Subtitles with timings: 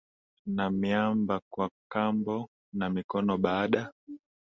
[0.55, 2.35] na miamba kwa kamba
[2.77, 3.93] na mikono Baada